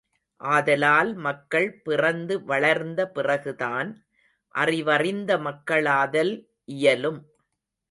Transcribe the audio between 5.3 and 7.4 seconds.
மக்களாதல் இயலும்.